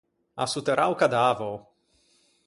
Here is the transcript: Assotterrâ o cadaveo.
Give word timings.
Assotterrâ 0.43 0.85
o 0.89 0.95
cadaveo. 0.99 1.55